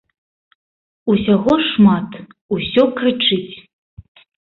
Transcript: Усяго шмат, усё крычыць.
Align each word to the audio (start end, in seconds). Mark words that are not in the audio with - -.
Усяго 1.13 1.53
шмат, 1.69 2.19
усё 2.59 2.83
крычыць. 2.97 3.55